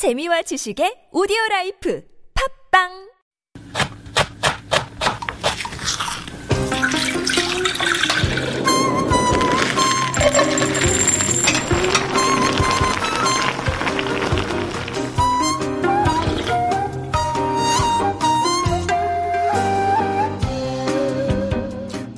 [0.00, 2.00] 재미와 지식의 오디오 라이프.
[2.32, 3.09] 팝빵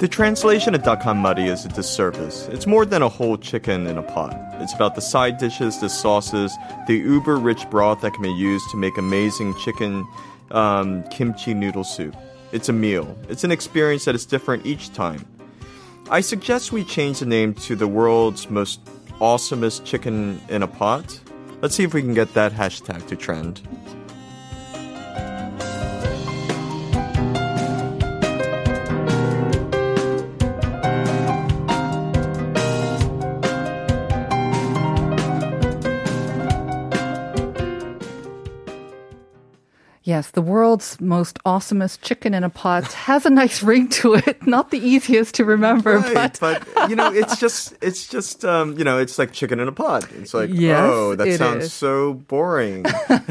[0.03, 2.49] The translation of dakanmari is a disservice.
[2.49, 4.37] It's more than a whole chicken in a pot.
[4.55, 6.53] It's about the side dishes, the sauces,
[6.89, 10.05] the uber rich broth that can be used to make amazing chicken
[10.51, 12.17] um, kimchi noodle soup.
[12.51, 13.17] It's a meal.
[13.29, 15.25] It's an experience that is different each time.
[16.11, 18.85] I suggest we change the name to the world's most
[19.21, 21.21] awesomest chicken in a pot.
[21.61, 23.61] Let's see if we can get that hashtag to trend.
[40.23, 44.47] Yes, the world's most awesomest chicken in a pot has a nice ring to it.
[44.47, 48.79] Not the easiest to remember, Right, but but you know, it's just it's just um,
[48.79, 50.07] you know, it's like chicken in a pot.
[50.13, 51.73] It's like, Yes, oh, that sounds is.
[51.73, 52.85] so boring.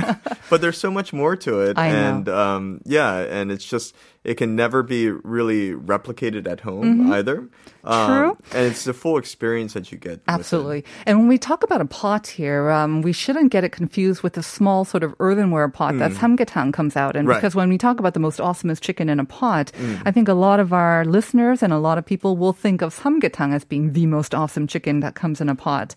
[0.52, 1.98] but there's so much more to it, I know.
[1.98, 7.40] and um, yeah, and it's just it can never be really replicated at home either.
[7.40, 7.50] Um,
[7.82, 8.14] Mm-hmm.
[8.14, 8.38] True.
[8.54, 10.22] and it's the full experience that you get.
[10.28, 10.86] Absolutely.
[11.08, 14.34] And when we talk about a pot here, um, we shouldn't get it confused with
[14.34, 17.26] the small sort of earthenware pot that samgyetang comes out in.
[17.26, 17.38] Right.
[17.42, 19.96] Because when we talk about the most awesomest chicken in a pot, Hmm.
[20.06, 22.94] I think a lot of our listeners and a lot of people will think of
[22.94, 25.96] samgyetang as being the most awesome chicken that comes in a pot.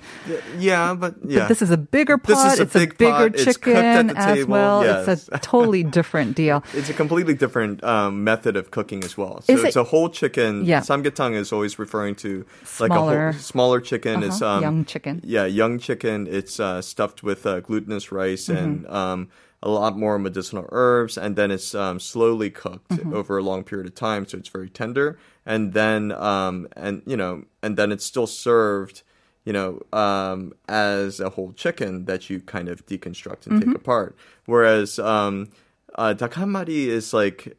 [0.58, 2.52] Yeah, but yeah, But this is a bigger This pot.
[2.54, 3.34] is a it's big a bigger pot.
[3.34, 4.84] It's cooked at chicken the as well.
[4.84, 5.08] Yes.
[5.08, 6.62] It's a totally different deal.
[6.74, 9.40] It's a completely different um, method of cooking as well.
[9.42, 10.64] So it's it- a whole chicken.
[10.64, 10.80] Yeah.
[10.80, 12.44] Samgyetang is always referring to
[12.80, 13.32] like a Smaller.
[13.32, 14.22] whole, smaller chicken.
[14.22, 14.56] It's Uh-huh.
[14.56, 15.20] um, Young chicken.
[15.24, 16.26] Yeah, young chicken.
[16.26, 18.94] It's uh, stuffed with uh, glutinous rice and Mm-hmm.
[18.94, 19.28] um,
[19.62, 23.14] a lot more medicinal herbs, and then it's um, slowly cooked Mm-hmm.
[23.14, 25.16] over a long period of time, so it's very tender.
[25.46, 29.02] And then um, and you know, and then it's still served.
[29.44, 33.70] You know, um, as a whole chicken that you kind of deconstruct and Mm-hmm.
[33.70, 34.16] take apart.
[34.46, 35.50] Whereas um,
[35.96, 37.56] uh, dakamari is like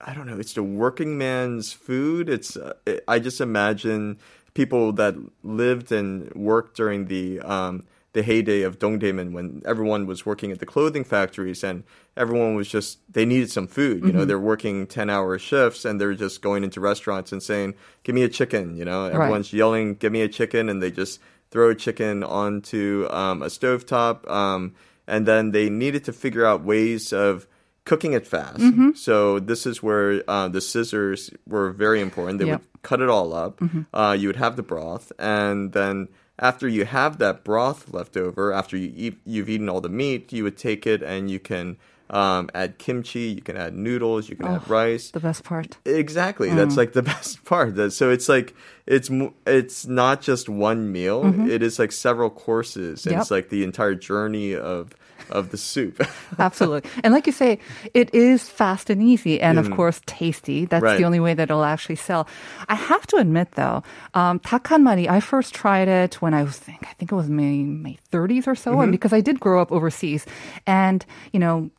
[0.00, 0.38] I don't know.
[0.38, 2.28] It's the working man's food.
[2.28, 4.18] It's uh, it, I just imagine
[4.54, 7.84] people that lived and worked during the um,
[8.14, 11.82] the heyday of Dongdaemun when everyone was working at the clothing factories and
[12.16, 14.04] everyone was just they needed some food.
[14.04, 17.74] You know, they're working ten hour shifts and they're just going into restaurants and saying,
[18.02, 21.20] "Give me a chicken." You know, everyone's yelling, "Give me a chicken," and they just
[21.50, 24.28] throw a chicken onto um, a stovetop.
[24.30, 24.74] Um,
[25.06, 27.46] and then they needed to figure out ways of
[27.84, 28.58] cooking it fast.
[28.60, 28.92] Mm-hmm.
[28.92, 32.38] So this is where uh, the scissors were very important.
[32.38, 32.60] They Yep.
[32.60, 32.66] Mm-hmm.
[32.72, 33.60] would cut it all up.
[33.92, 36.08] Uh, you would have the broth, and then
[36.42, 40.32] after you have that broth left over, after you eat, you've eaten all the meat,
[40.32, 41.76] you would take it and you can
[42.10, 43.20] um, add kimchi.
[43.20, 44.28] You can add noodles.
[44.28, 45.10] You can add rice.
[45.12, 45.78] The best part.
[45.86, 46.50] Exactly.
[46.50, 46.56] Mm.
[46.56, 47.74] That's like the best part.
[47.92, 48.54] So it's like
[48.86, 49.08] it's
[49.46, 51.22] it's not just one meal.
[51.48, 53.18] It is like several courses, and Mm-hmm.
[53.18, 53.20] Yep.
[53.22, 54.90] it's like the entire journey of
[55.30, 56.00] of the soup.
[56.38, 56.90] Absolutely.
[57.04, 57.58] And like you say,
[57.94, 60.64] it is fast and easy and of course tasty.
[60.64, 60.98] That's Right.
[60.98, 62.26] the only way that it'll actually sell.
[62.68, 63.82] I have to admit though,
[64.14, 67.42] um, takhanmari, I first tried it when I was, I think it was my,
[67.86, 68.80] my 30s or so.
[68.80, 70.26] And because I did grow up overseas
[70.66, 71.70] and, you know,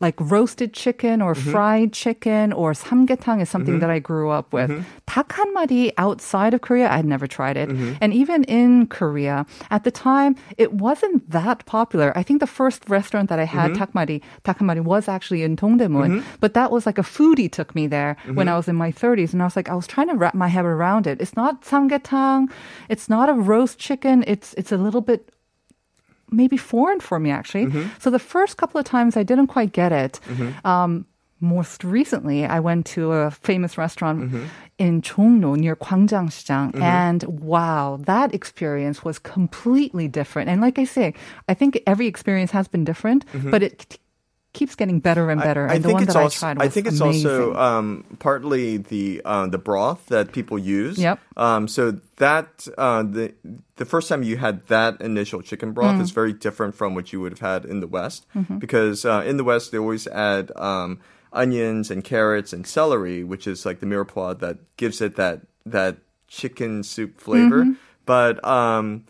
[0.00, 1.50] like roasted chicken or mm-hmm.
[1.50, 3.80] fried chicken or samgyetang is something mm-hmm.
[3.80, 4.70] that I grew up with.
[4.70, 4.88] Mm-hmm.
[5.06, 7.68] Takhanmari outside of Korea, I'd never tried it.
[8.00, 12.16] And even in Korea, at the time, it wasn't that popular.
[12.16, 16.54] I think the first restaurant that I had takmari, takhanmari was actually in Dongdaemun, but
[16.54, 19.42] that was like a foodie took me there when I was in my 30s and
[19.42, 21.20] I was like I was trying to wrap my head around it.
[21.20, 22.50] It's not samgyetang,
[22.88, 24.24] it's not a roast chicken.
[24.26, 25.30] It's it's a little bit
[26.32, 27.66] maybe foreign for me actually.
[27.66, 27.88] Mm-hmm.
[27.98, 30.20] So the first couple of times I didn't quite get it.
[30.26, 30.66] Mm-hmm.
[30.66, 31.06] Um,
[31.42, 34.44] most recently, I went to a famous restaurant mm-hmm.
[34.76, 36.30] in Chongno near Gwangjang
[36.82, 40.50] and wow, that experience was completely different.
[40.50, 41.14] And like I say,
[41.48, 43.98] I think every experience has been different, but it
[44.52, 45.68] keeps getting better and better.
[45.68, 47.30] I, and the think one it's that also, I tried was I think it's amazing.
[47.30, 50.98] also um, partly the uh, the broth that people use.
[50.98, 51.20] Yep.
[51.36, 53.32] Um, so that uh, the
[53.76, 56.00] the first time you had that initial chicken broth Mm.
[56.02, 58.58] is very different from what you would have had in the West Mm-hmm.
[58.58, 60.98] because uh, in the West they always add um,
[61.32, 65.98] onions and carrots and celery, which is like the mirepoix that gives it that that
[66.26, 67.62] chicken soup flavor.
[67.62, 67.72] Mm-hmm.
[68.06, 69.04] But um,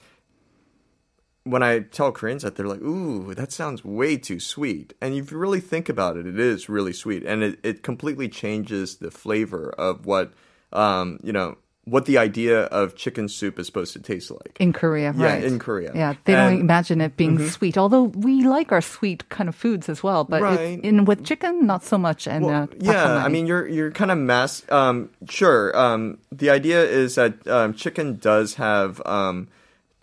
[1.51, 5.31] when I tell Koreans that, they're like, "Ooh, that sounds way too sweet." And if
[5.31, 9.11] you really think about it, it is really sweet, and it, it completely changes the
[9.11, 10.33] flavor of what
[10.73, 14.55] um, you know what the idea of chicken soup is supposed to taste like.
[14.61, 15.43] In Korea, Yeah, right?
[15.43, 15.91] in Korea.
[15.95, 16.61] Yeah, they don't Mm-hmm.
[16.61, 17.77] imagine it being sweet.
[17.79, 20.79] Although we like our sweet kind of foods as well, but Right.
[20.85, 22.29] in with chicken, not so much.
[22.29, 24.63] And Well, uh, yeah, I mean, you're you're kind of mass.
[24.71, 25.75] Um, sure.
[25.77, 29.49] Um, the idea is that um, chicken does have um,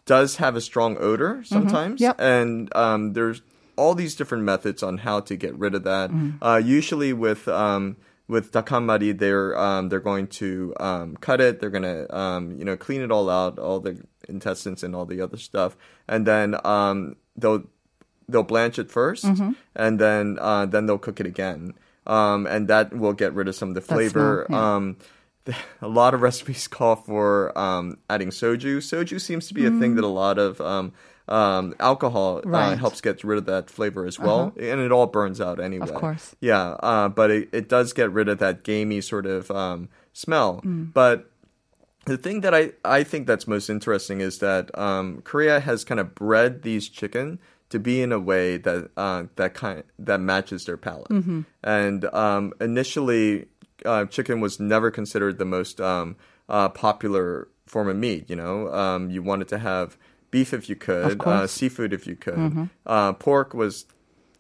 [0.08, 2.16] does have a strong odor sometimes, Yep.
[2.20, 3.44] and um, there's
[3.76, 6.10] all these different methods on how to get rid of that.
[6.10, 6.40] Mm.
[6.42, 7.96] Uh, usually with um,
[8.28, 11.60] with dakamari, they're um, they're going to um, cut it.
[11.60, 15.22] They're gonna um, you know clean it all out, all the intestines and all the
[15.22, 15.78] other stuff,
[16.08, 17.64] and then um, they'll
[18.28, 19.52] they'll blanch it 1st Mm-hmm.
[19.76, 21.74] and then uh, then they'll cook it again,
[22.08, 24.46] um, and that will get rid of some of the flavor.
[24.50, 24.76] smell, yeah.
[25.82, 28.78] A lot of recipes call for um, adding soju.
[28.78, 30.94] Soju seems to be a thing that a lot of um,
[31.28, 35.42] um, alcohol uh, helps get rid of that flavor as well, and it all burns
[35.42, 35.88] out anyway.
[35.88, 36.36] Of course.
[36.40, 40.62] Yeah, uh, but it, it does get rid of that gamey sort of um, smell.
[40.64, 40.94] Mm.
[40.94, 41.30] But
[42.06, 46.00] the thing that I, I think that's most interesting is that um, Korea has kind
[46.00, 47.40] of bred these chicken
[47.70, 51.10] to be in a way that uh, that kind that matches their palate.
[51.10, 51.42] Mm-hmm.
[51.64, 53.48] And um, initially,
[53.88, 56.16] uh, chicken was never considered the most um,
[56.50, 58.30] uh, popular form of meat.
[58.30, 59.98] You know, um, you wanted to have
[60.32, 61.20] beef if you could.
[61.20, 61.30] Mm-hmm.
[61.30, 62.70] uh, seafood if you could.
[62.86, 63.86] Uh, pork was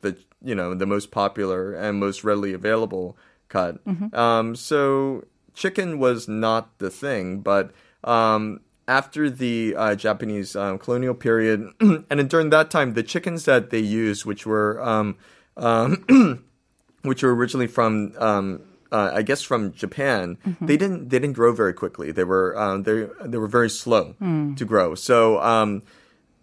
[0.02, 3.18] the you know the most popular and most readily available
[3.50, 3.84] cut.
[3.86, 4.16] Mm-hmm.
[4.16, 7.72] Um, so chicken was not the thing, but
[8.04, 13.70] um, after the uh, Japanese um, colonial period, and during that time, the chickens that
[13.70, 15.18] they used, which were um,
[15.58, 16.44] um,
[17.02, 18.62] which were originally from um,
[18.92, 22.12] uh, I guess from Japan, they didn't they didn't grow very quickly.
[22.12, 24.96] They were um, they they were very slow to grow.
[24.96, 25.84] So um,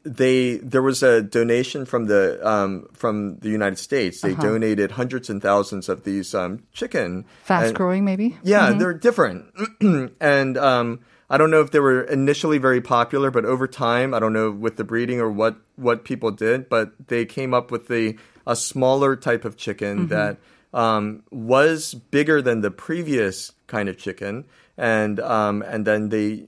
[0.02, 4.20] they there was a donation from the um, from the United States.
[4.20, 7.25] They donated hundreds and thousands of these um, chicken.
[7.44, 8.37] fast And- growing, maybe.
[8.43, 9.46] yeah, they're different.
[10.20, 11.00] and um,
[11.31, 14.50] I don't know if they were initially very popular, but over time, I don't know
[14.50, 18.55] with the breeding or what, what people did, but they came up with the a
[18.55, 20.37] smaller type of chicken that
[20.75, 24.44] um, was bigger than the previous kind of chicken,
[24.76, 26.47] and um, and then they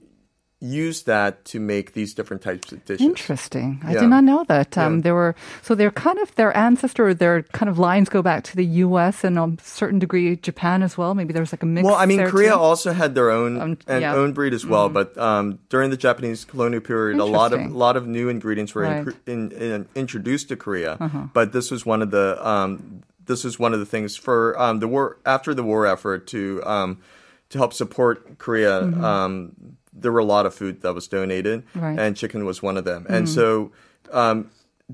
[0.59, 3.05] used that to make these different types of dishes.
[3.05, 3.79] Interesting.
[3.85, 3.99] I Yeah.
[4.01, 4.75] did not know that.
[4.75, 5.01] Um, Yeah.
[5.03, 8.55] There were so they're kind of their ancestor, their kind of lines go back to
[8.55, 9.23] the U.S.
[9.23, 11.13] and a certain degree Japan as well.
[11.13, 11.85] Maybe there's like a mix.
[11.85, 12.57] Well, I mean, Korea too.
[12.57, 14.13] also had their own Um, and yeah.
[14.13, 14.19] Mm-hmm.
[14.19, 17.95] own breed as well, but um, during the Japanese colonial period, a lot of lot
[17.95, 19.05] of new ingredients were Right.
[19.05, 20.97] incre- in, in, introduced to Korea.
[20.99, 21.27] Uh-huh.
[21.33, 24.79] But this was one of the um, this was one of the things for um,
[24.79, 26.99] the war after the war effort to um,
[27.49, 28.81] to help support Korea.
[29.03, 31.79] Um, there were a lot of food that was donated, Mm-hmm.
[31.79, 31.89] Right.
[31.91, 31.99] Mm-hmm.
[31.99, 33.05] and chicken was one of them.
[33.09, 33.71] And so
[34.11, 34.51] um,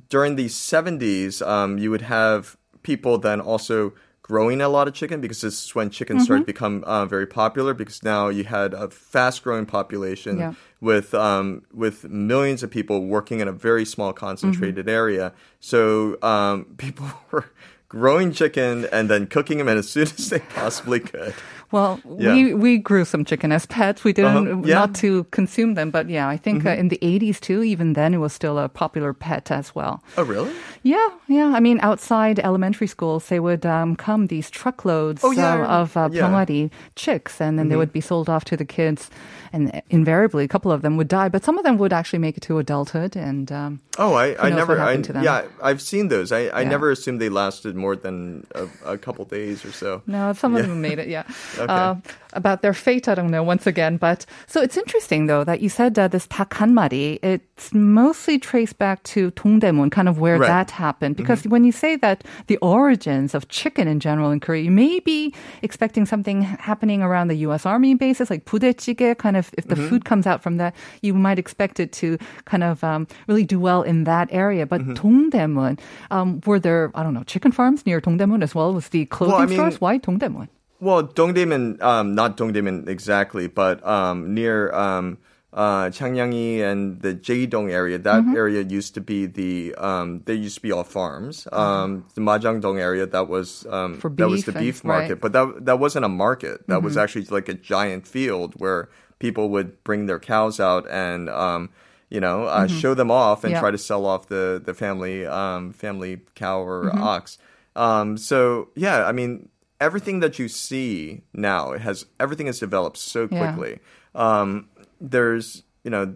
[0.09, 5.19] during the 70s, um, you would have people then also growing a lot of chicken
[5.19, 6.23] because this is when chicken Mm-hmm.
[6.23, 10.53] started to become uh, very popular because now you had a fast growing population Yeah.
[10.79, 15.01] with um, with millions of people working in a very small concentrated Mm-hmm.
[15.01, 15.33] area.
[15.59, 17.45] So um, people were
[17.93, 21.35] growing chicken and then cooking them in as soon as they possibly could.
[21.72, 22.32] Well, Yeah.
[22.32, 24.04] we we grew some chicken as pets.
[24.04, 24.44] We didn't Uh-huh.
[24.48, 24.54] Yeah.
[24.54, 24.80] Mm-hmm.
[24.80, 27.62] not to consume them, but yeah, I think uh, in the 80s too.
[27.62, 30.00] Even then, it was still a popular pet as well.
[30.16, 30.50] Oh, really?
[30.82, 31.52] Yeah, yeah.
[31.52, 35.60] I mean, outside elementary schools, they would um, come these truckloads Oh, yeah.
[35.64, 36.24] uh, of uh, Yeah.
[36.24, 36.34] Mm-hmm.
[36.34, 36.60] 병아리
[36.96, 39.10] chicks, and then they would be sold off to the kids.
[39.52, 42.36] And invariably, a couple of them would die, but some of them would actually make
[42.36, 43.16] it to adulthood.
[43.16, 44.72] And um, Oh, I, I knows never.
[44.76, 45.24] what I, happened to them?
[45.24, 46.32] yeah, I've seen those.
[46.32, 46.68] I, I Yeah.
[46.68, 50.02] never assumed they lasted more than a, a couple days or so.
[50.06, 50.68] No, some of Yeah.
[50.68, 51.24] them made it, yeah.
[51.62, 51.66] Okay.
[51.72, 51.96] Uh,
[52.34, 53.96] about their fate, I don't know, once again.
[53.96, 58.38] But so it's interesting, though, that you said uh, this 닭 한 마리, it's mostly
[58.38, 60.46] traced back to Dongdaemun, kind of where Right.
[60.46, 61.16] that happened.
[61.16, 65.00] Because when you say that the origins of chicken in general in Korea, you may
[65.00, 65.32] be
[65.62, 67.64] expecting something happening around the U.S.
[67.64, 71.38] Army bases, like 부대찌개, kind of, if the food comes out from that, you might
[71.38, 74.66] expect it to kind of um, really do well in that area.
[74.66, 75.80] But Dongdaemun,
[76.10, 78.74] um, were there, I don't know, chicken farms near Dongdaemun as well?
[78.74, 79.80] Was the clothing I mean- stores?
[79.80, 80.48] Why Dongdaemun?
[80.83, 85.17] Well, Dongdaemun, um, not Dongdaemun exactly, but um, near um,
[85.53, 87.97] uh, and the Jaedong area.
[87.99, 88.35] That Mm-hmm.
[88.35, 91.47] area used to be the um, there used to be all farms.
[91.51, 95.21] Um, the Majangdong area that was um, that was beef the and- beef market, right.
[95.21, 96.67] but that that wasn't a market.
[96.67, 97.03] That was Mm-hmm.
[97.03, 101.29] actually like a giant field where people would bring their cows out and.
[101.29, 101.69] Um,
[102.09, 103.61] you know, uh, show them off and Mm-hmm.
[103.63, 107.01] Try to sell off the the family um, family cow or Mm-hmm.
[107.01, 107.39] ox.
[107.75, 109.49] Um, so yeah, I mean,
[109.79, 113.37] everything that you see now it has everything has developed so Yeah.
[113.37, 113.79] quickly.
[114.15, 114.69] Um,
[115.01, 116.15] there's you know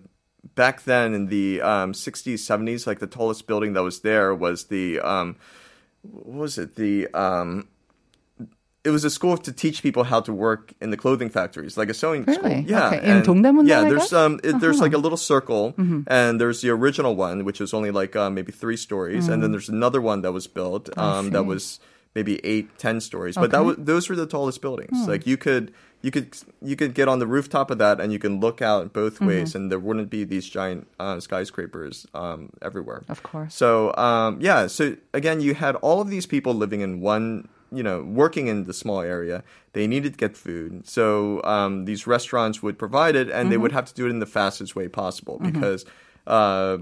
[0.55, 4.65] back then in the um, 60s 70s like the tallest building that was there was
[4.65, 5.35] the um,
[6.03, 7.67] what was it the um,
[8.83, 11.89] it was a school to teach people how to work in the clothing factories, like
[11.89, 12.43] a sewing school.
[12.49, 12.63] Really?
[12.69, 13.09] Yeah, Okay.
[13.09, 14.13] In Dongdaemun Yeah, then, I there's?
[14.13, 14.25] Uh-huh.
[14.25, 15.73] um, there's like a little circle,
[16.07, 19.51] and there's the original one, which was only like uh, maybe three stories, and then
[19.51, 21.47] there's another one that was built um, that Mm.
[21.47, 21.79] was
[22.17, 23.35] maybe eight, ten stories.
[23.43, 24.97] But that was those were the tallest buildings.
[25.03, 25.11] Hmm.
[25.13, 25.65] Like you could.
[26.05, 26.27] You could
[26.69, 29.27] you could get on the rooftop of that and you can look out both Mm-hmm.
[29.31, 33.01] ways and there wouldn't be these giant uh, skyscrapers um, everywhere.
[33.09, 33.55] Of course.
[33.55, 33.69] So
[34.07, 34.83] um, yeah, so
[35.19, 38.75] again, you had all of these people living in one, you know, working in the
[38.83, 39.37] small area.
[39.73, 43.73] They needed to get food, so um, these restaurants would provide it, and they would
[43.77, 45.81] have to do it in the fastest way possible because,
[46.27, 46.77] uh,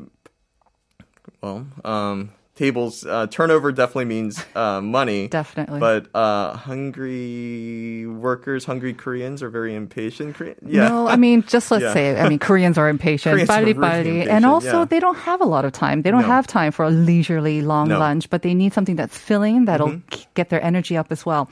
[1.42, 3.06] well, um, tables.
[3.06, 5.28] Uh, turnover definitely means uh, money.
[5.42, 5.80] definitely.
[5.80, 10.36] But uh, hungry workers, hungry Koreans are very impatient.
[10.66, 10.88] Yeah.
[10.88, 11.94] No, I mean, just let's yeah.
[11.94, 13.34] say, I mean, Koreans are impatient.
[13.34, 14.10] Koreans body, body.
[14.10, 14.86] Impatient, and also, yeah.
[14.86, 16.02] they don't have a lot of time.
[16.02, 16.28] They don't no.
[16.28, 18.00] have time for a leisurely long no.
[18.00, 20.24] lunch, but they need something that's filling that'll mm-hmm.
[20.34, 21.50] get their energy up as well.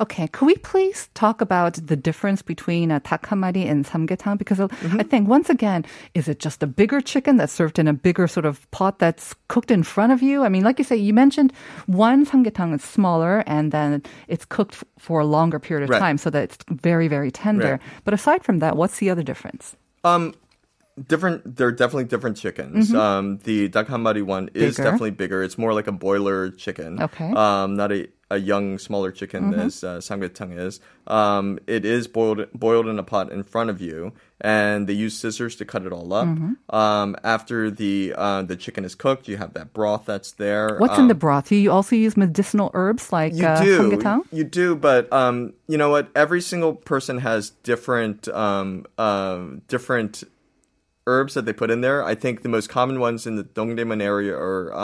[0.00, 4.38] Okay, could we please talk about the difference between a takhamari and samgyetang?
[4.38, 5.00] Because uh, Mm-hmm.
[5.00, 5.84] I think once again,
[6.14, 9.34] is it just a bigger chicken that's served in a bigger sort of pot that's
[9.48, 10.44] cooked in front of you?
[10.44, 11.52] I mean, like you say, you mentioned
[11.86, 15.98] one samgyetang is smaller and then it's cooked f- for a longer period of Right.
[15.98, 17.72] time so that it's very, very tender.
[17.72, 17.80] Right.
[18.04, 19.76] But aside from that, what's the other difference?
[20.04, 20.34] Um,
[21.08, 21.56] different.
[21.56, 22.92] They're definitely different chickens.
[22.94, 24.84] Um, the dakhamari one is Bigger.
[24.84, 25.42] definitely bigger.
[25.42, 27.02] It's more like a boiler chicken.
[27.02, 27.30] Okay.
[27.32, 30.80] Um, not a a young, smaller chicken as uh, samgyetang is.
[31.06, 35.16] Um, it is boiled boiled in a pot in front of you, and they use
[35.16, 36.26] scissors to cut it all up.
[36.70, 40.76] Um, after the uh, the chicken is cooked, you have that broth that's there.
[40.78, 41.48] What's in the broth?
[41.48, 44.22] Do you also use medicinal herbs like You uh, do, samgyetang?
[44.32, 46.10] you do, but um, you know what?
[46.16, 50.24] Every single person has different, um, uh, different
[51.06, 52.02] herbs that they put in there.
[52.02, 54.74] I think the most common ones in the Dongdaemun area are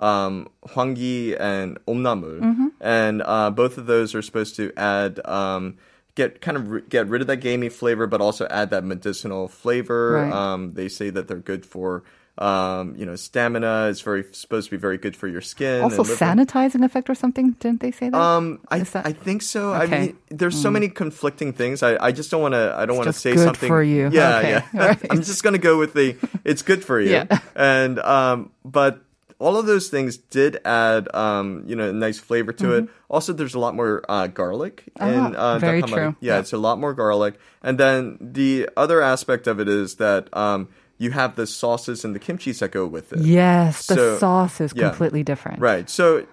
[0.00, 2.66] um, hwangi and omnamul, Mm-hmm.
[2.80, 5.20] and uh, both of those are supposed to add.
[5.24, 5.76] Um,
[6.16, 9.46] Get kind of ri- get rid of that gamey flavor, but also add that medicinal
[9.46, 10.14] flavor.
[10.14, 10.32] Right.
[10.32, 12.02] Um, they say that they're good for,
[12.36, 13.86] um, you know, stamina.
[13.88, 15.82] It's very supposed to be very good for your skin.
[15.82, 17.52] Also, sanitizing effect or something?
[17.60, 18.20] Didn't they say that?
[18.20, 19.72] Um, I that- I think so.
[19.74, 19.86] Okay.
[19.86, 19.94] Mm.
[19.94, 21.82] I mean, there's so many conflicting things.
[21.84, 22.74] I, I just don't want to.
[22.76, 24.10] I don't want to say good something for you.
[24.12, 24.50] Yeah, Okay.
[24.50, 24.62] yeah.
[24.74, 25.06] Right.
[25.10, 26.16] I'm just gonna go with the.
[26.44, 27.10] It's good for you.
[27.30, 27.38] Yeah.
[27.54, 29.00] And um, but
[29.40, 32.84] all of those things did add um, you know, a nice flavor to it.
[33.08, 35.34] Also, there's a lot more uh, garlic in Mm-hmm.
[35.36, 36.14] Ah, uh, very true.
[36.20, 36.38] Yeah, Yeah.
[36.40, 37.34] it's a lot more garlic.
[37.62, 40.68] And then the other aspect of it is that um,
[40.98, 43.20] you have the sauces and the kimchi that go with it.
[43.24, 44.88] yes, the so- sauce is yeah.
[44.90, 45.58] completely different.
[45.58, 45.88] Right.
[45.88, 46.26] So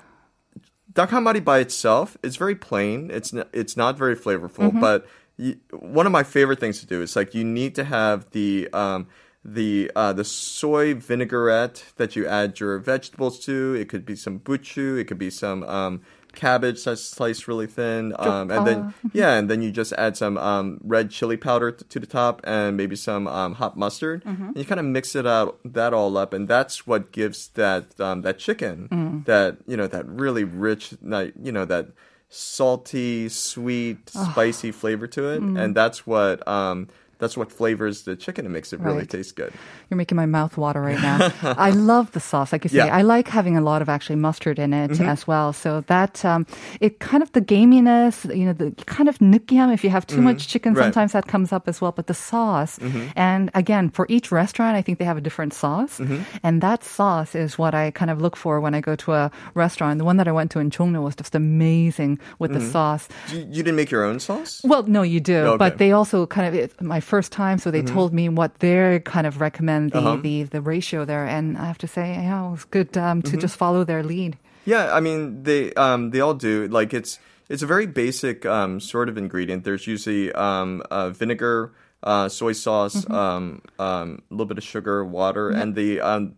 [0.94, 3.10] dakhamari by itself is very plain.
[3.12, 4.80] It's n- it's not very flavorful, Mm-hmm.
[4.82, 5.08] but
[5.40, 8.68] y one of my favorite things to do is like you need to have the
[8.74, 9.08] um
[9.50, 13.74] the uh, the soy vinaigrette that you add your vegetables to.
[13.76, 15.00] It could be some buchu.
[15.00, 16.02] It could be some um,
[16.36, 20.38] cabbage that's sliced really thin, um, and then yeah, and then you just add some
[20.38, 24.24] um, red chili powder t- to the top and maybe some um, hot mustard.
[24.26, 24.48] Mm-hmm.
[24.50, 27.98] And you kind of mix it out that all up, and that's what gives that
[28.02, 29.26] um, that chicken Mm.
[29.26, 31.88] that you know that really rich, you know that
[32.30, 34.30] salty, sweet, Ah.
[34.32, 36.88] spicy flavor to it, and that's what um,
[37.20, 38.94] that's what flavors the chicken and makes it right.
[38.94, 39.54] really taste good.
[39.90, 41.32] You're making my mouth water right now.
[41.58, 42.52] I love the sauce.
[42.52, 42.96] Like you say, yeah.
[42.96, 45.06] I like having a lot of actually mustard in it mm-hmm.
[45.10, 45.54] as well.
[45.54, 46.46] So that um,
[46.80, 49.74] it kind of the gaminess, you know, the kind of nukyam.
[49.74, 50.26] If you have too mm-hmm.
[50.26, 50.84] much chicken, right.
[50.84, 51.92] sometimes that comes up as well.
[51.92, 53.08] But the sauce, mm-hmm.
[53.16, 56.22] and again, for each restaurant, I think they have a different sauce, mm-hmm.
[56.44, 59.32] and that sauce is what I kind of look for when I go to a
[59.54, 59.98] restaurant.
[59.98, 62.72] The one that I went to in Chungno was just amazing with the mm-hmm.
[62.72, 63.08] sauce.
[63.30, 64.62] You, you, didn't make your own sauce?
[64.64, 65.58] Well, no, you do, oh, okay.
[65.58, 69.00] but they also kind of it, my first time, so they told me what they
[69.14, 70.18] kind of recommend the, Uh-huh.
[70.22, 73.34] the the ratio there, and I have to say, yeah, it was good um, to
[73.44, 74.36] just follow their lead.
[74.66, 76.68] Yeah, I mean they um they all do.
[76.80, 79.64] Like it's it's a very basic um sort of ingredient.
[79.64, 81.72] There's usually um uh, vinegar,
[82.04, 86.36] uh, soy sauce, um um a little bit of sugar, water, and the um.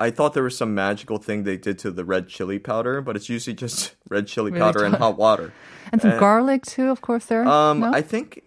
[0.00, 3.14] I thought there was some magical thing they did to the red chili powder, but
[3.14, 5.52] it's usually just red chili Really powder and hot water.
[5.92, 7.26] And some garlic too, of course.
[7.30, 7.92] There, Um, no?
[7.94, 8.42] I think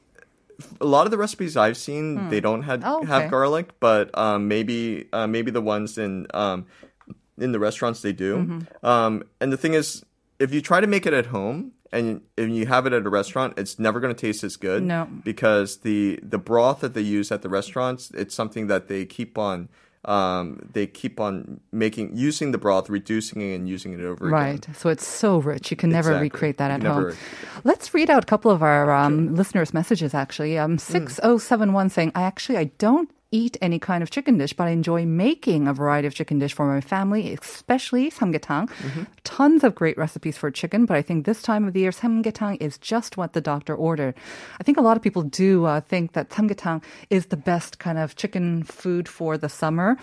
[0.82, 3.08] a lot of the recipes I've seen they don't have Oh, okay.
[3.08, 6.66] have garlic, but um, maybe uh, maybe the ones in um,
[7.38, 8.38] in the restaurants they do.
[8.38, 8.86] Mm-hmm.
[8.86, 10.04] Um, and the thing is,
[10.40, 13.10] if you try to make it at home and if you have it at a
[13.10, 14.84] restaurant, it's never going to taste as good.
[14.84, 15.08] No.
[15.24, 19.38] because the the broth that they use at the restaurants, it's something that they keep
[19.38, 19.70] on.
[20.08, 24.50] Um, they keep on making using the broth, reducing it, and using it over Right.
[24.60, 24.62] again.
[24.68, 24.78] Right.
[24.78, 25.72] So it's so rich.
[25.72, 26.26] You can never Exactly.
[26.30, 27.14] recreate that at home.
[27.64, 30.58] Let's read out a couple of our um, listeners' messages, actually.
[30.60, 34.71] Um, 6071 saying, I actually, I don't eat any kind of chicken dish, but I
[34.71, 38.69] enjoy making a variety of chicken dish for my family, especially samgyetang.
[39.23, 42.57] Tons of great recipes for chicken, but I think this time of the year, samgyetang
[42.61, 44.17] is just what the doctor ordered.
[44.59, 47.99] I think a lot of people do uh, think that samgyetang is the best kind
[47.99, 49.97] of chicken food for the summer.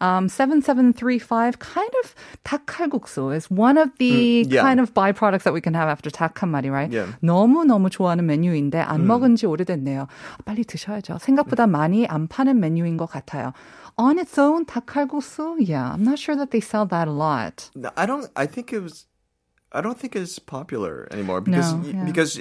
[0.00, 4.62] Um, 7735, kind of 닭칼국수 is one of the Mm, yeah.
[4.62, 6.90] kind of byproducts that we can have after 닭 한 마리, right?
[6.90, 7.06] Yeah.
[7.22, 10.08] 너무너무 좋아하는 메뉴인데 안 먹은 지 오래됐네요.
[10.44, 11.18] 빨리 드셔야죠.
[11.20, 13.53] 생각보다 많이 안 파는 메뉴 메뉴인 것 같아요.
[13.97, 15.55] On its own, 닭칼국수?
[15.59, 17.71] Yeah, I'm not sure that they sell that a lot.
[17.75, 19.07] No, I don't, I think it was,
[19.71, 22.03] I don't think it's popular anymore because, no, yeah.
[22.05, 22.39] because,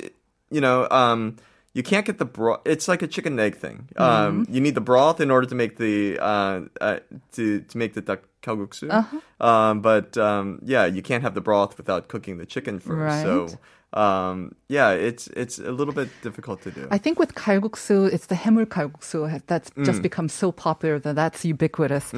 [0.51, 1.37] you know, um,
[1.73, 2.61] you can't get the broth.
[2.65, 3.89] It's like a chicken egg thing.
[3.97, 4.01] Mm.
[4.01, 4.55] Um, mm-hmm.
[4.55, 7.01] you need the broth in order to make the uh, uh
[7.33, 8.89] to to make the dak kalguksu.
[8.89, 9.47] Uh-huh.
[9.47, 12.97] Um, but um, yeah, you can't have the broth without cooking the chicken first.
[12.97, 13.23] Right.
[13.23, 13.59] So
[13.93, 16.89] um, yeah, it's it's a little bit difficult to do.
[16.91, 21.45] I think with kalguksu, it's the 해물 kalguksu that's just become so popular that that's
[21.45, 22.13] ubiquitous.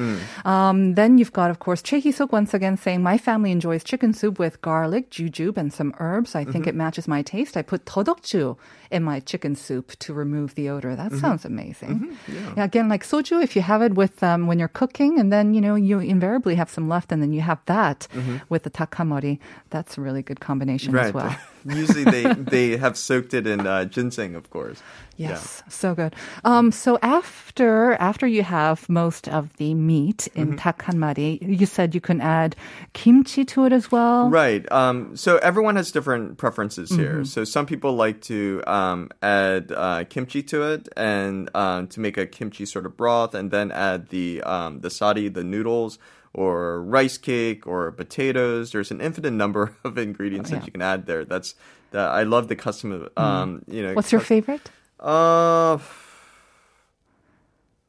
[0.45, 4.13] Um, then you've got, of course, Choi Hee-suk once again saying, my family enjoys chicken
[4.13, 6.35] soup with garlic, jujube, and some herbs.
[6.35, 7.55] I think it matches my taste.
[7.55, 8.57] I put todokju
[8.91, 10.95] in my chicken soup to remove the odor.
[10.95, 12.17] That sounds amazing.
[12.27, 12.63] Yeah.
[12.63, 15.61] Again, like soju, if you have it with um, when you're cooking, and then you
[15.61, 18.07] know you invariably have some left, and then you have that
[18.49, 19.37] with the takamori.
[19.69, 21.35] That's a really good combination as well.
[21.65, 24.81] Usually they, they have soaked it in uh, ginseng, of course.
[25.19, 25.69] Yes, yeah.
[25.69, 26.15] so good.
[26.45, 31.51] Um, so after after you have most of the meat in mm-hmm.
[31.51, 32.55] you said you can add
[32.93, 34.29] kimchi to it as well.
[34.29, 34.69] Right.
[34.71, 37.15] Um, so everyone has different preferences here.
[37.15, 37.23] Mm-hmm.
[37.25, 42.17] So some people like to um, add uh, kimchi to it and um, to make
[42.17, 45.99] a kimchi sort of broth, and then add the um, the sari, the noodles
[46.33, 48.71] or rice cake, or potatoes.
[48.71, 50.59] There's an infinite number of ingredients Oh, yeah.
[50.59, 51.25] that you can add there.
[51.25, 51.55] That's
[51.91, 53.09] that I love the custom.
[53.17, 53.95] Um, you know, Mm.
[53.95, 54.69] What's your favorite?
[54.99, 55.77] Uh,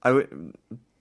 [0.02, 0.54] I would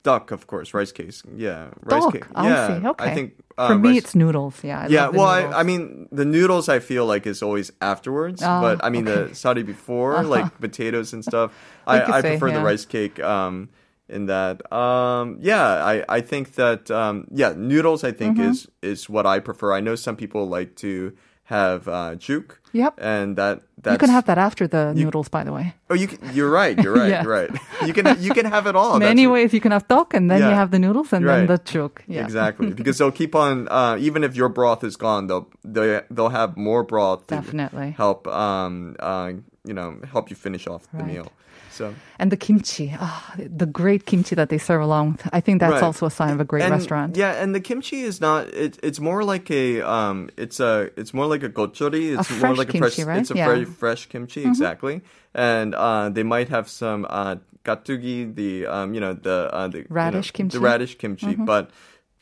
[0.04, 0.74] duck, of course.
[0.74, 1.12] Rice cake.
[1.36, 2.14] Yeah, rice Duck.
[2.14, 2.26] cake.
[2.36, 2.88] I yeah, see.
[2.88, 3.06] Okay.
[3.06, 4.64] I think uh, For me, rice- it's noodles.
[4.64, 4.82] Yeah.
[4.82, 5.26] I yeah, well.
[5.28, 9.06] I, I mean, the noodles I feel like is always afterwards, Oh, but I mean
[9.06, 11.54] the sari before, like potatoes and stuff.
[11.88, 13.20] I, I say, prefer the rice cake.
[13.20, 13.70] Um,
[14.10, 18.52] in that, um, yeah, I, I think that um, yeah, noodles I think Mm-hmm.
[18.52, 19.74] is is what I prefer.
[19.74, 21.14] I know some people like to
[21.46, 22.56] have uh, juk.
[22.72, 23.00] Yep.
[23.02, 25.74] and that that's, you can have that after the noodles, by the way.
[25.90, 26.78] Oh, you can, you're right.
[26.78, 27.10] You're right.
[27.10, 27.24] Yeah.
[27.24, 27.50] You're right.
[27.88, 29.00] You can you can have it all.
[29.00, 31.48] Many That's- ways you can have duck, and then you have the noodles, and then
[31.48, 32.02] the juk.
[32.08, 32.24] Yeah.
[32.24, 33.68] Exactly, because they'll keep on.
[33.70, 37.92] Uh, even if your broth is gone, they'll they, they'll have more broth to Definitely.
[37.98, 38.28] help.
[38.28, 39.32] Um, uh,
[39.66, 41.32] you know, help you finish off the meal.
[41.80, 45.06] So And the kimchi, ah, the great kimchi that they serve along.
[45.14, 45.84] with- I think that's Right.
[45.88, 47.16] also a sign of a great and, restaurant.
[47.16, 48.42] Yeah, and the kimchi is not.
[48.66, 49.66] It, it's more like a.
[49.96, 50.74] Um, it's a.
[51.00, 52.06] It's more like a gochuri.
[52.20, 53.00] It's more fresh like a fresh.
[53.00, 53.22] right?
[53.22, 53.48] It's a Yeah.
[53.54, 54.96] very fresh kimchi, exactly.
[55.34, 59.78] And uh, they might have some uh, gatugi, the um, you know the uh, the
[59.80, 60.58] you know, Radish kimchi?
[60.58, 61.70] the radish kimchi, but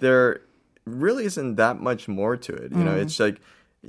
[0.04, 0.28] there
[0.86, 2.70] really isn't that much more to it.
[2.78, 3.04] You know, Mm.
[3.04, 3.38] it's like.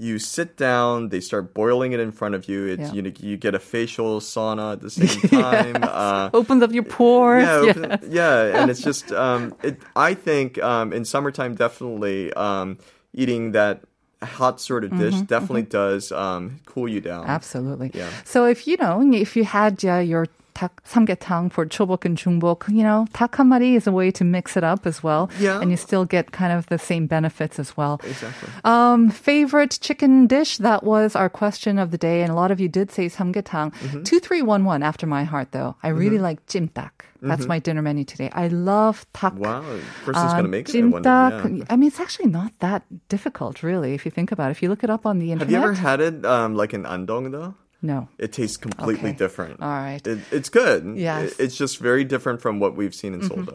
[0.01, 2.67] You sit down, they start boiling it in front of you.
[2.67, 2.93] It's Yeah.
[2.93, 5.77] you know, you get a facial sauna at the same time.
[5.83, 7.43] uh, Opens up your pores.
[7.43, 9.81] yeah, open- yeah, and it's just um, it.
[9.97, 12.79] I think um, in summertime, definitely um,
[13.13, 13.81] eating that
[14.23, 17.25] hot sort of dish definitely does um, cool you down.
[17.27, 17.91] Absolutely.
[17.95, 18.09] Yeah.
[18.25, 20.27] So if you know, if you had uh, your
[20.58, 24.24] 닭 삼계탕 for 초복 and 중복, you know, 닭 한 마리 is a way to
[24.24, 25.30] mix it up as well.
[25.40, 25.60] Yeah.
[25.60, 28.00] And you still get kind of the same benefits as well.
[28.04, 28.50] Exactly.
[28.64, 30.58] Um, favorite chicken dish?
[30.58, 33.74] That was our question of the day, and a lot of you did say samgyetang.
[33.74, 34.04] Mm-hmm.
[34.04, 35.76] Two three one one after my heart, though.
[35.82, 36.92] I really like 찜닭.
[37.24, 38.30] That's my dinner menu today.
[38.34, 39.34] I love 닭.
[39.34, 39.42] Mm-hmm.
[39.42, 39.64] Wow,
[40.06, 40.76] person's uh, gonna make it.
[40.76, 41.58] I wonder, 찜닭.
[41.60, 41.66] yeah.
[41.70, 44.52] I mean, it's actually not that difficult, really, if you think about it.
[44.52, 45.50] If you look it up on the internet.
[45.50, 47.56] Have you ever had it um, like in andong though?
[47.83, 48.09] No.
[48.19, 49.19] It tastes completely Okay.
[49.19, 49.61] different.
[49.63, 50.05] All right.
[50.07, 50.97] It, it's good.
[50.97, 51.33] Yes.
[51.33, 53.47] It- it's just very different from what we've seen in Seoul.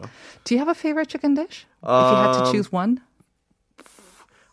[0.44, 1.66] Do you have a favorite chicken dish?
[1.82, 3.00] if you had to Um, choose one?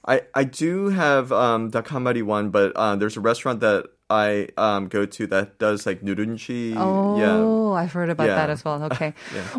[0.05, 4.49] I, I do have um, the kamari one, but uh, there's a restaurant that I
[4.57, 6.75] um, go to that does like nurunchi.
[6.75, 7.39] Yeah.
[7.39, 8.35] Oh, I've heard about Yeah.
[8.35, 8.83] that as well.
[8.91, 9.13] Okay.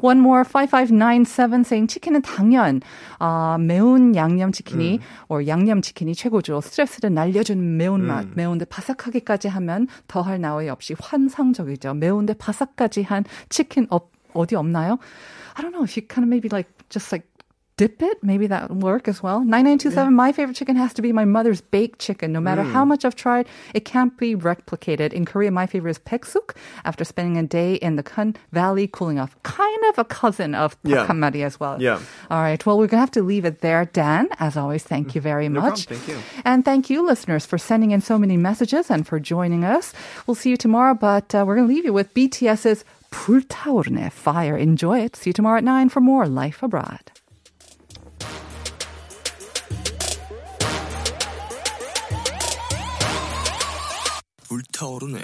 [0.04, 2.82] One more 5597 saying 치킨은 당연
[3.18, 6.60] 아, 매운 양념 치킨이 or 양념 치킨이 최고죠.
[6.60, 8.34] 스트레스를 날려주는 매운맛.
[8.34, 11.94] 매운데 바삭하게까지 하면 더할 나위 없이 환상적이죠.
[11.94, 14.98] 매운데 바삭까지 한 치킨 없, 어디 없나요?
[15.54, 17.24] I don't know if you kind of maybe like just like
[17.81, 19.41] dip it, maybe that would work as well.
[19.41, 22.31] 9927, my favorite chicken has to be my mother's baked chicken.
[22.33, 25.13] No matter how much I've tried, it can't be replicated.
[25.13, 29.19] In Korea, my favorite is peksuk after spending a day in the Kun Valley cooling
[29.19, 29.37] off.
[29.43, 31.05] Kind of a cousin of Yeah.
[31.05, 31.77] pakhamari as well.
[31.79, 31.99] Yeah.
[32.31, 32.57] All right.
[32.65, 33.85] Well, we're going to have to leave it there.
[33.85, 35.85] Dan, as always, thank you very No much.
[35.85, 36.01] problem.
[36.01, 36.41] Thank you.
[36.49, 39.93] And thank you, listeners, for sending in so many messages and for joining us.
[40.25, 44.57] We'll see you tomorrow, but uh, we're going to leave you with BTS's 불타오르네, fire.
[44.57, 45.15] Enjoy it.
[45.15, 47.10] See you tomorrow at 9 for more Life Abroad.
[54.82, 55.18] 타오르네.